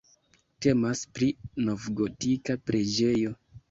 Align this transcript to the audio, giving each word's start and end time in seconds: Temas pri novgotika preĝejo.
Temas 0.65 1.03
pri 1.19 1.29
novgotika 1.69 2.61
preĝejo. 2.69 3.41